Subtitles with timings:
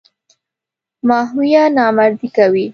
[1.07, 2.65] ماهویه نامردي کوي.